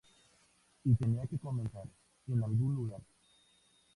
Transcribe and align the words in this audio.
Y 0.83 0.95
tenía 0.95 1.27
que 1.27 1.37
comenzar 1.37 1.87
en 2.27 2.43
algún 2.43 2.73
lugar. 2.73 3.01